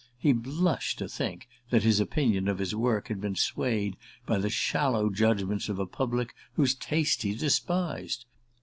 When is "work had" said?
2.73-3.21